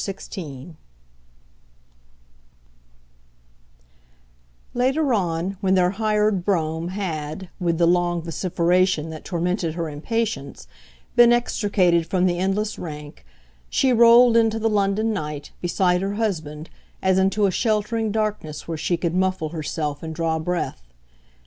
[0.01, 0.73] XVI
[4.73, 10.65] Later on, when their hired brougham had, with the long vociferation that tormented her impatience,
[11.15, 13.23] been extricated from the endless rank,
[13.69, 16.71] she rolled into the London night, beside her husband,
[17.03, 20.81] as into a sheltering darkness where she could muffle herself and draw breath.